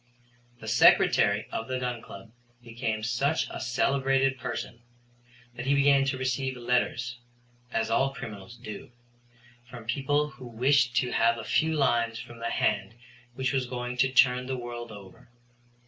The 0.59 0.67
Secretary 0.67 1.45
of 1.51 1.67
the 1.67 1.77
Gun 1.79 2.01
Club 2.01 2.31
became 2.63 3.03
such 3.03 3.47
a 3.51 3.61
celebrated 3.61 4.39
person 4.39 4.81
that 5.53 5.67
he 5.67 5.75
began 5.75 6.05
to 6.05 6.17
receive 6.17 6.57
letters, 6.57 7.19
as 7.71 7.91
all 7.91 8.11
criminals 8.11 8.57
do, 8.57 8.89
from 9.69 9.85
people 9.85 10.29
who 10.31 10.47
wished 10.47 10.95
to 10.95 11.11
have 11.11 11.37
a 11.37 11.43
few 11.43 11.75
lines 11.75 12.17
from 12.17 12.39
the 12.39 12.49
hand 12.49 12.95
which 13.35 13.53
was 13.53 13.67
going 13.67 13.95
to 13.97 14.11
turn 14.11 14.47
the 14.47 14.57
world 14.57 14.91
over. 14.91 15.29